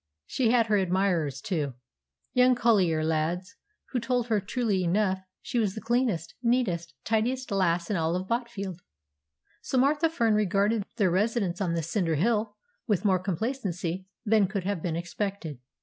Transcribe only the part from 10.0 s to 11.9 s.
Fern regarded their residence on the